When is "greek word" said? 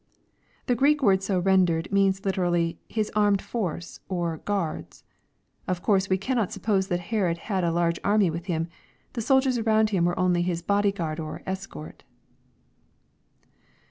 0.73-1.21